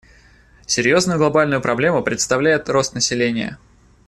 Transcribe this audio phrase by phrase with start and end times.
[0.65, 3.59] Серьезную глобальную проблему представляет рост населения.